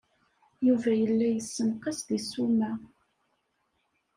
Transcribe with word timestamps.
Yuba 0.67 0.91
yella 1.01 1.27
yessenqas 1.31 1.97
deg 2.07 2.19
ssuma. 2.23 2.71